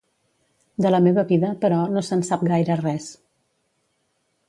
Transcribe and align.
De 0.85 0.91
la 0.91 1.01
meva 1.09 1.25
vida, 1.33 1.53
però, 1.65 1.79
no 1.99 2.05
se'n 2.09 2.27
sap 2.31 2.49
gaire 2.53 2.79
res. 2.83 3.15